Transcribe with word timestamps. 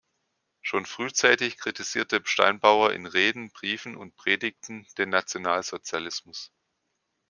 Schon 0.61 0.87
frühzeitig 0.87 1.57
kritisierte 1.59 2.19
Steinbauer 2.23 2.91
in 2.93 3.05
Reden, 3.05 3.51
Briefen 3.51 3.95
und 3.95 4.15
Predigten 4.15 4.87
den 4.97 5.09
Nationalsozialismus. 5.09 6.51